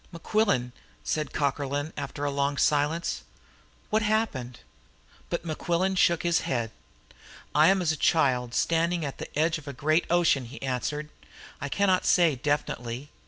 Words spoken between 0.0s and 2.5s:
"Mequillen," said Cockerlyne, after a